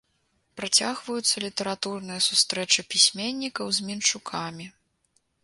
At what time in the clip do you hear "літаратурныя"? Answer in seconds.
1.45-2.23